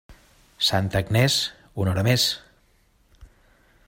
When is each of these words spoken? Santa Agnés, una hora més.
Santa 0.67 1.01
Agnés, 1.03 1.35
una 1.83 1.93
hora 1.93 2.05
més. 2.09 2.25